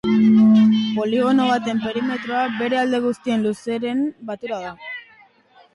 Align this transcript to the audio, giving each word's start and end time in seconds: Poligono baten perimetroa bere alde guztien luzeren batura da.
Poligono 0.95 1.45
baten 1.51 1.81
perimetroa 1.83 2.41
bere 2.63 2.81
alde 2.85 3.03
guztien 3.07 3.47
luzeren 3.49 4.03
batura 4.33 4.61
da. 4.67 4.75